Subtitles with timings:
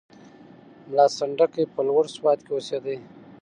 [0.87, 2.97] ملا سنډکی په لوړ سوات کې اوسېدی.